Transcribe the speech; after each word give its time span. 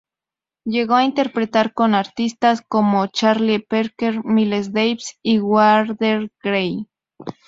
Llegó 0.65 0.95
a 0.95 1.03
interpretar 1.05 1.75
con 1.75 1.93
artistas 1.93 2.63
como 2.67 3.05
Charlie 3.05 3.59
Parker, 3.59 4.25
Miles 4.25 4.73
Davis 4.73 5.19
y 5.21 5.37
Wardell 5.39 6.31
Gray. 6.41 6.87